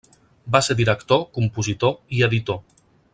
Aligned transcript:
Va 0.55 0.61
ser 0.67 0.75
director, 0.79 1.21
compositor 1.37 1.95
i 2.19 2.27
editor. 2.31 2.61